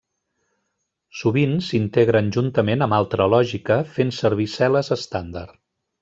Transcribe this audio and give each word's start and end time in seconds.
Sovint 1.17 1.51
s'integren 1.65 2.31
juntament 2.37 2.85
amb 2.87 2.97
altra 3.03 3.27
lògica 3.37 3.77
fent 3.97 4.13
servir 4.21 4.49
cel·les 4.59 4.91
estàndard. 5.01 5.59